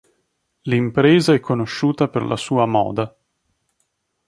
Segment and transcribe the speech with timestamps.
[0.63, 3.15] L'impresa è conosciuta per la sua moda.